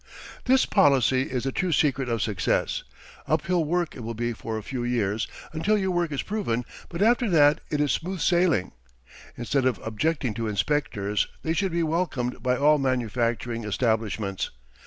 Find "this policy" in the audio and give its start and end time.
0.45-1.29